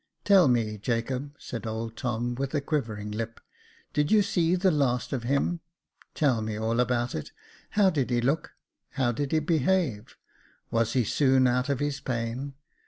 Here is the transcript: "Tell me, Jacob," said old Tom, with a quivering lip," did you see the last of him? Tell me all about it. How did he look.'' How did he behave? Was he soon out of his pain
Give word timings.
"Tell 0.25 0.47
me, 0.47 0.79
Jacob," 0.79 1.35
said 1.37 1.67
old 1.67 1.95
Tom, 1.95 2.33
with 2.33 2.55
a 2.55 2.59
quivering 2.61 3.11
lip," 3.11 3.39
did 3.93 4.11
you 4.11 4.23
see 4.23 4.55
the 4.55 4.71
last 4.71 5.13
of 5.13 5.21
him? 5.25 5.59
Tell 6.15 6.41
me 6.41 6.57
all 6.57 6.79
about 6.79 7.13
it. 7.13 7.31
How 7.77 7.91
did 7.91 8.09
he 8.09 8.19
look.'' 8.19 8.53
How 8.93 9.11
did 9.11 9.31
he 9.31 9.37
behave? 9.37 10.15
Was 10.71 10.93
he 10.93 11.03
soon 11.03 11.45
out 11.45 11.69
of 11.69 11.79
his 11.79 11.99
pain 11.99 12.55